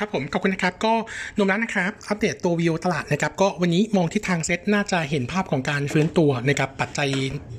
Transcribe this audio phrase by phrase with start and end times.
[0.00, 7.08] ครับผมขอบคุณนะครับ ก็โนมูระนะครับอัปเดตตัววิวตลาดนะครับก็วันนี้มองที่ทางเซ็ตน่าจะเห็นภาพของการฟื้นตัวนะครับปัจจัย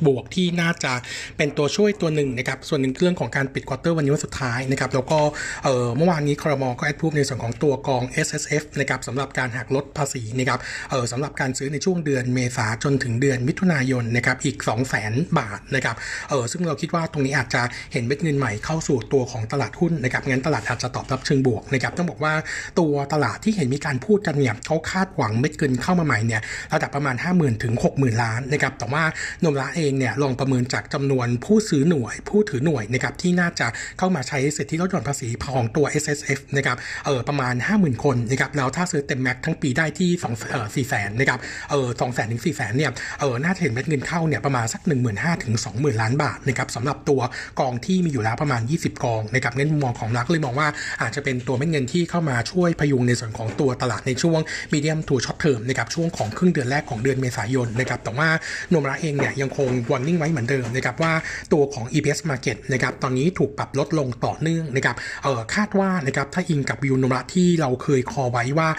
[0.07, 0.93] บวกที่น่าจะ
[1.37, 5.19] เป็นตัวช่วยตัวหนึ่งนะครับส่วนหนึ่งเรื่องของการปิด quarter วันนี้วันสุดท้ายนะครับแล้วก็
[5.63, 15.95] เอ่อเมื่อวานนี้ครม.ก็ approve ในส่วนของตัวกอง SSF นะครับสำหรับการหักลดภาษีนะครับเออสำหรับการซื้อในช่วงเดือนเมษาจนถึงเดือนมิถุนายนนะครับอีก 200000 บาทนะครับ
[16.29, 17.61] เออซึ่งเราคิดว่าตรงนี้อาจจะ
[17.93, 22.30] เห็นเม็ดเงินใหม่เข้าสู่ตัวของตลาดหุ้นนะครับงั้นตลาดอาจจะตอบรับเชิงบวกนะครับต้องบอกว่า
[22.79, 26.41] ตัวตลาดที่เห็นมีการพูดกันเนี่ยเขาคาดหวังเม็ดเงินเข้ามาใหม่เนี่ย
[26.73, 29.03] ระดับประมาณ 5 0,000 ถึง 60,000 ล้านนะครับแต่ว่า
[29.43, 33.67] นมละเองเนี่ยลองประเมินจากจำนวนผู้ซื้อหน่วย ผู้ถือหน่วยนะครับที่น่าจะ
[33.97, 41.39] เข้ามาใช้สิทธิลดหย่อนภาษีของตัว S S F นะครับเออประมาณ 50,000 คนนะครับแล้วถ้าซื้อเต็มแม็กทั้งปีได้ที่2เออ4แสนนะครับ
[41.71, 47.21] เออ2แสนถึง4แสนเนี่ยเออน่าจะเห็นเม็ดเงินเข้าเนี่ยประมาณสัก 15,000ถึง20,000 ล้านบาทนะครับสำหรับตัว
[47.59, 50.67] กองที่มีอยู่แล้วประมาณ 20 กองนะครับงั้นมุมมองของเราก็เลยมองว่า
[51.01, 54.39] อาจจะเป็นตัวเม็ดเงินที่เข้ามาช่วยพยุงในส่วนของตัวตลาดในช่วง
[54.73, 58.27] medium to short term นะครับช่วงของครึ่งเดือนแรกของเดือนเมษายนนะครับแต่ว่า
[58.73, 61.13] โนมูระเองเนี่ยยังคง warning ไว้เหมือนเดิมนะครับว่า
[61.53, 68.69] ตัวของ EPS Market นะครับตอนนี้ถูกปรับลดลงต่อเนื่องนะครับเออคาดว่านะครับถ้าอิงกับวิวนมูระที่เราเคย call ไว้ว่า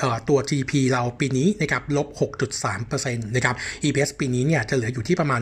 [0.00, 2.08] เออตัว GP เราปีนี้นะครับลบ
[2.62, 5.40] 6.3%นะครับ EPS ปีนี้เนี่ยจะเหลืออยู่ที่ประมาณ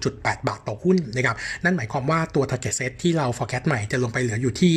[0.00, 4.72] 60.8 บาทต่อหุ้นนะครับนั่นหมายความว่าตัว target set ที่เรา forecast ใหม่จะลงไปเหลืออยู่ที่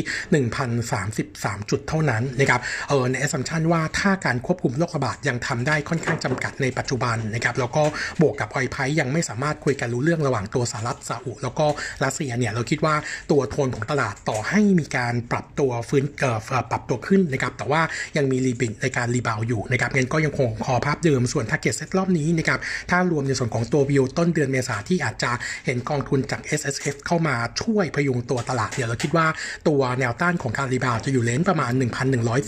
[1.03, 7.83] 1,033 จุดเท่านั้นนะครับเออใน assumption ว่าถ้าการควบคุมโรคระบาดยังทำได้ค่อนข้างจำกัดในปัจจุบันนะครับแล้วก็
[8.21, 11.65] บวกกับออยไพยังไม่สามารถคุยกันรู้เรื่องระหว่างตัวสหรัฐซาอุแล้วก็
[12.03, 12.95] รัสเซียเนี่ยเราคิดว่า
[13.31, 16.39] ตัวโทนของตลาดต่อให้มีการปรับตัวฟื้นเอ่อ
[16.71, 17.81] ปรับตัวขึ้นนะครับแต่ว่า
[18.17, 25.31] ยังมี limit ในการ rebound อยู่นะครับงั้นก็ยังคง call ภาพเดิมส่วน target SET รอบนี้นะครับถ้ารวมในส่วนของตัววิวต้นเดือนเมษาที่อาจจะ
[25.65, 29.27] เห็นกองทุนจาก SSF เข้ามาช่วยพยุงตัวตลาดเนี่ยเราคิดว่า
[29.67, 31.71] ตัวแนวต้านของการ rebound จะอยู่ range ประมาณ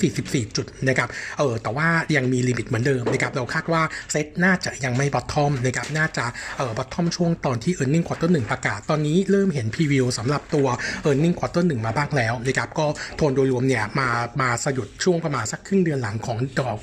[0.03, 3.81] 1,144 จุดนะครับเออแต่ว่ายังมี limit เหมือนเดิมนะครับเราคาดว่า
[4.11, 6.25] เซ็ตน่าจะยังไม่ bottom นะครับน่าจะ
[6.57, 10.67] เออ bottom ช่วงตอนที่ earning quarter 1ประกาศ ตอนนี้เริ่มเห็น preview สำหรับตัว
[11.07, 12.85] e a r n i n g quarter 1มาบ้างแล้วนะครับก็
[13.17, 14.09] โทนโดยรวมเนี่ยมา
[14.41, 16.37] มาสะดุดช่วงประมาณสักครึ่งเดือนหลังของ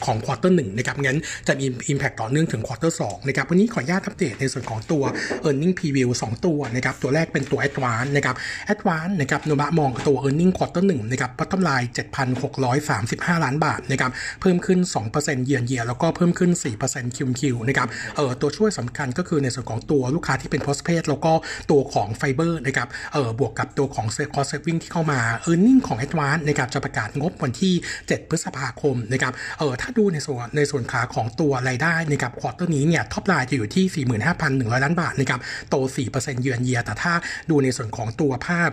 [0.07, 5.03] ของ quarter หนึ่งนะครับงั้นจะมี impact ต่อเนื่องถึง quarter สองนะครับวันนี้ขออนุญาตอัปเดตในส่วนของตัว
[5.49, 8.37] e a r n i n g preview 2 ตัวนะครับตัวแรกเป็นตัว advance นะครับ
[8.75, 11.89] advance นะครับโนบะมองตัว e a r n i n g quarter 1นะครับ bottom line
[12.99, 14.11] 635 ล้านบาทนะครับ
[14.41, 14.79] เพิ่มขึ้น
[15.13, 16.51] 2%เยียร์เยียแล้วก็เพิ่มขึ้น
[16.85, 21.33] 4%คิวคิวนะครับเออตัวช่วยสำคัญก็คือในส่วนของตัวลูกค้าที่เป็น postpaid แล้วก็
[21.71, 25.21] ตัวของไฟเบอร์นะครับเออบวกกับตัวของ cost saving ที่เข้ามา
[25.51, 33.25] e a r n i n g ของ advance นะครับจะประกาศงบวันที่ 7 พฤษภาคมนะครับเออถ้าดูในส่วนในส่วนขาของตัวรายได้นะครับ quarter นี้เนี่ย top
[33.27, 34.07] line จะอยู่ที่
[34.41, 35.75] 45,100 ล้านบาทนะครับโต
[36.11, 37.13] 4%เยือนเยียแต่ถ้า
[37.51, 38.71] ดูในส่วนของตัวภาพ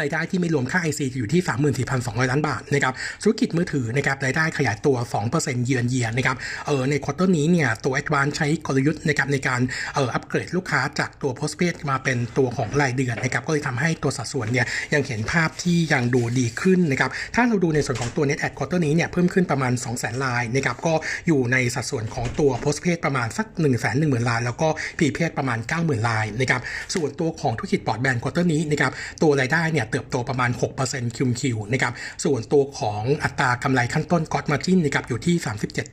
[0.00, 4.96] รายได้ที่ไม่รวมค่า IC อยู่ที่ 34,200 ล้านบาทนะครับธุรกิจมือถือนะครับรายได้ขยายตัว
[5.30, 9.60] 2%เยือนเยียนะครับเออใน quarter นี้เนี่ยตัว Advance ใช้กลยุทธ์นะครับในการ
[9.94, 20.94] เอออัปเกรดลูกค้าจากตัว Postpaid มาเป็นตัวของรายเดือนนะครับก็เลยทำให้ตัวสัดส่วนเนี่ยยังเห็นภาพที่ยังดูดีขึ้นนะครับถ้าเราดูในส่วนของตัว Net Add ควอเตอร์นี้เนี่ยเพิ่มขึ้นประมาณ 200,000 รายนะครับก็
[21.26, 23.84] อยู่ในสัดส่วนของตัว Postpaid ประมาณสัก 1 1 0 0
[24.14, 24.68] 0 0 ราย แล้วก็
[24.98, 26.60] Prepaid ประมาณ 90,000 รายนะครับ
[26.94, 30.50] ส่วนตัวของธุรกิจบรอดแบนด์ quarter นี้นะครับตัวรายได้เนี่ยเติบโตประมาณ
[30.84, 31.92] 6% QQ นะครับ
[32.24, 35.36] ส่วนตัวของอัตรากำไรขั้นต้น gross margin นะครับอยู่ที่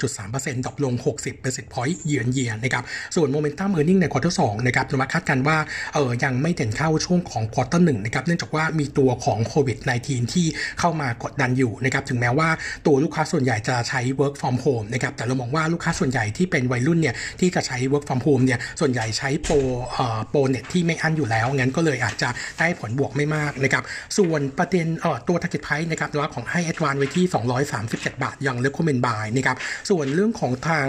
[0.03, 2.84] 37.3% drop ลง 60 percent point year on year นะครับ
[3.16, 5.57] ส่วน momentum earning ใน quarter สองนะครับจะมาคาดกันว่า
[5.94, 10.45] เออยังไม่เด่นเข้าช่วงของ quarter หนึ่งนะครับ เนื่องจากว่ามีตัวของโควิด -19 ที่
[10.79, 12.50] เข้ามากดดันอยู่นะครับ ถึงแม้ว่า
[12.85, 19.53] ตัวลูกค้าส่วนใหญ่จะใช้ work from home นะครับ แต่เรามองว่าลูกค้าส่วนใหญ่ที่เป็นวัยรุ่นเนี่ยที่จะใช้ work from home เนี่ย ส่วนใหญ่ใช้โปร
[19.94, 22.29] เอ่อโปรเน็ตที่ไม่อั้นอยู่แล้ว งั้นก็เลยอาจจะ
[22.59, 23.75] ได้ผลบวกไม่มากนะครับ
[24.18, 27.25] ส่วนประเด็นเอ่อตัว target price นะครับตัวของให้ advance ไว้ที่
[27.74, 29.58] 237 บาทยัง recommend buy นะครับ
[29.90, 30.88] ส่วนเรื่องของทาง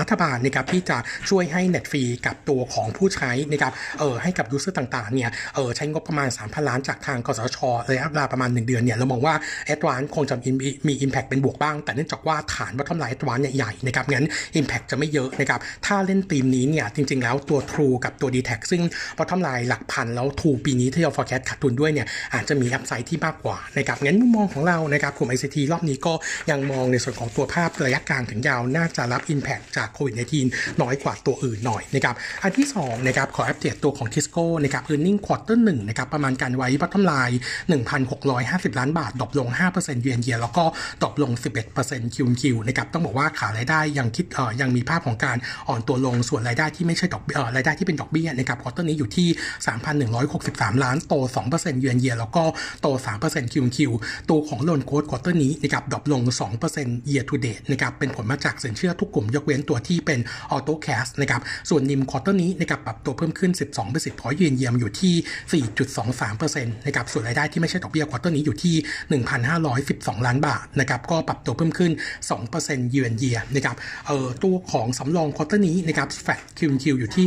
[0.00, 0.98] รัฐบาลนะครับที่จะ
[1.30, 9.34] ช่วยให้ net ฟรีกับตัวของผู้ใช้นะครับเออให้กับ user ต่างๆเนี่ยเออใช้งบประมาณ 3,000 ล้านจากทางกสทชระยะเวลาประมาณ 1 เดือนเนี่ยเรามองว่า
[9.74, 10.36] advance คงจะ
[10.88, 14.26] มี impact เป็นบวกบ้าง แต่เนื่องจากว่าฐาน bottom line advance เนี่ยใหญ่นะครับงั้น
[14.60, 18.82] impact จะไม่เยอะนะครับถ้าเล่นธีมนี้เนี่ยจริง ๆ แล้วตัว True กับตัว d t แทซึ่ง
[19.18, 26.12] bottom line หลักพันแล้ว True ปีนี้ที่เรา forecast ขาดทุนด้วยเนี่ยอาจจะมี upside ที่มากกว่านะครับงั้นมุมมองของเรานะครับกลุ่ม ICT รอบนี้ก็
[26.50, 30.14] ยังมองในส่วนของตัวภาพระยะกลางถึงยาวน่าจะรับ Impact จากโควิด
[30.48, 37.40] -19 น้อยกว่าตัวอื่นหน่อยนะครับอันที่2นะครับขออัปเดตตัวของ Tisco นะครับ Earning Quarter 1นะครับประมาณการไว้ bottom line
[38.08, 40.64] 1,650 ล้านบาท drop ลง 5% year on year แล้วก็
[41.02, 41.32] drop ลง
[41.74, 45.36] 11% QQ นะครับต้องบอกว่าขารายได้ยังคิดเอ่อยังมีภาพของการ
[45.68, 49.28] อ่อนตัวลงส่วนรายได้ที่ไม่ใช่ดอกเอ่อรายได้ที่เป็นดอกเบี้ยนะครับ quarter นี้อยู่ที่
[50.06, 51.14] 3,163 ล้านโต
[51.48, 52.42] 2% year on year แล้วก็
[52.80, 52.86] โต
[53.20, 53.78] 3% QQ
[54.30, 56.22] ตัวของ loan growth quarter นี้นะครับ drop ลง
[56.66, 60.18] 2% year to date นะครับเป็นผลมาจากสินเชื่อทุกกลุ่มยกเว้นตัวที่เป็น
[60.50, 65.62] auto cash นะครับส่วน NIM quarter นี้นะครับปรับตัวเพิ่มขึ้น 12 percent point year on year มาอยู่ที่
[66.04, 68.74] 4.23%นะครับส่วนรายได้ที่ไม่ใช่ดอกเบี้ย quarter นี้อยู่ที่
[69.70, 71.92] 1,512 ล้านบาทนะครับก็ปรับตัวเพิ่มขึ้น
[72.42, 73.76] 2%ยืนเยียนะครับ
[74.06, 77.24] เอ่อตัวของสำรอง quarter นี้นะครับ flat QQ อยู่ที่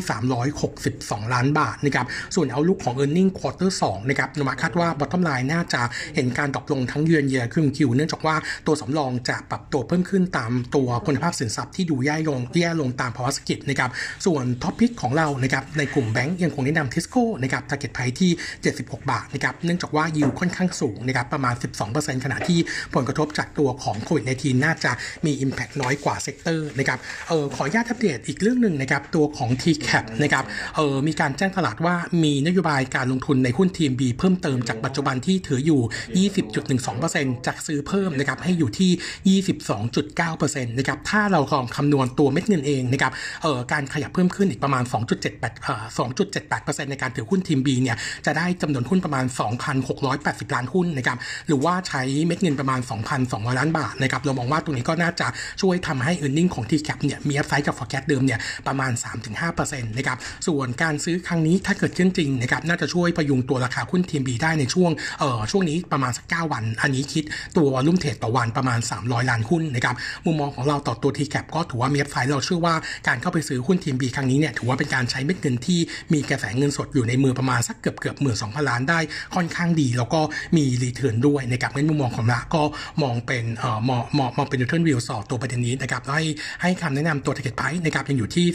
[0.65, 2.05] 362 ล้านบาทนะครับ
[2.35, 5.81] ส่วนเอาลุกของ e a r n i n g ควอเตอร์2นะครับนมาคาดว่า bottom line น่าจะ
[6.15, 8.35] เห็นการ drop ลงทั้ง year on year QQ เนื่องจากว่า
[8.67, 13.89] ตัวสำรองจะปรับตัวเพิ่มขึ้นตามตัวคุณภาพสินทรัพย์ที่ดูแย่ลงแย่ลงตามภาวะเศรษฐกิจนะครับ
[14.25, 18.31] ส่วน top pick ของเรานะครับในกลุ่มแบงก์ยังคงแนะนำทิสโก้นะครับ t a r g e t price ที่
[18.71, 21.55] 76 บาทนะครับเนื่องจากว่ายิวค่อนข้างสูงนะครับประมาณ
[21.89, 22.59] 12%ขณะที่
[22.93, 24.91] ผลกระทบจากตัวของโควิด -19 น่าจะ
[25.25, 26.99] มี Impact น้อยกว่า sector นะครับ
[27.29, 30.45] เออขออนุญาตอัปเดตอีกเรื่องหนึ่งนะครับตัวของ TCAP นะครับ
[30.75, 35.81] เออมีการแจ้งตลาดว่ามีนโยบายการลงทุนในหุ้น TMB เพิ่มเติมจากปัจจุบันที่ถืออยู่
[36.79, 39.41] 20.12%จากซื้อเพิ่มนะครับให้อยู่ที่
[39.83, 43.11] 22.9%นะครับถ้าเราลองคำนวณตัวเม็ดเงินเองนะครับ
[43.43, 44.83] เอ่อการขยับเพิ่มขึ้นอีกประมาณ
[45.23, 45.83] 2.78เอ่อ
[46.39, 49.25] 2.78%ในการถือหุ้น TMB เนี่ยจะได้จำนวนหุ้นประมาณ
[49.89, 51.17] 2,680 ล้านหุ้นนะครับ
[51.47, 52.79] หรือว่าใช้เม็ดเงินประมาณ
[53.19, 55.27] 2,200 ล้านบาทนะครับเรามองว่าตรงนี้ก็น่าจะ
[55.61, 58.91] ช่วยทำให้ e a r n i n g ของ TCAP เนี่ยมีอัพไซด์จาก forecast เดิมเนี่ยประมาณ
[59.39, 60.17] 3-5%นะครับ
[60.47, 67.23] ส่วนการซื้อครั้งนี้ถ้าเกิดขึ้นจริงนะครับน่าจะช่วยประยุงตัวราคาหุ้น TMB ได้ในช่วงเอ่อช่วงนี้ประมาณสัก 9 วัน อันนี้คิด
[67.55, 72.75] ตัววอลุ่มเทรดต่อวันประมาณ 300 ล้านหุ้นนะครับมุมมองของเราต่อตัว TCAP ก็ถือว่ามีอัพไซด์เราเชื่อว่า
[73.07, 75.79] การเข้าไปซื้อหุ้น TMB ครั้งนี้เนี่ยถือว่าเป็นการใช้เม็ดเงินที่
[76.13, 78.99] มีกระแสเงินสดอยู่ในมือประมาณสักเกือบเกือบหมื่นสองพันล้านได้
[79.35, 80.21] ค่อนข้างดี แล้วก็
[80.57, 82.63] มีรีเทิร์นด้วยนะครับในมุมมองของละก็
[83.03, 86.23] มองเป็นเอ่อมองมองมองเป็น return view สอตัวประเด็นนี้นะครับให้
[86.61, 88.45] ให้คำแนะนำตัว target price นะครับยังอยู่ที่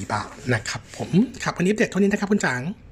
[0.00, 1.10] 34 บาทนะครับผม
[1.42, 2.62] ครับวันนี้เด็ดเท่านี้นะครับคุณจาง